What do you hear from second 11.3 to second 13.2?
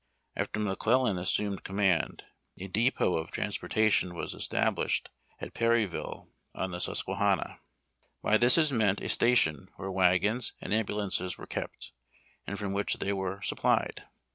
were kept, and from which they